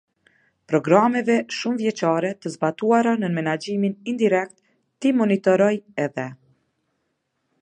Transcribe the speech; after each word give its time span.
Programeve 0.71 1.35
shumëvjeçare 1.57 2.33
të 2.45 2.53
zbatuara 2.55 3.15
nën 3.25 3.37
menaxhimin 3.37 3.95
indirekt, 4.15 4.59
t'i 4.99 5.17
monitorojë 5.23 5.99
edhe. 6.09 6.31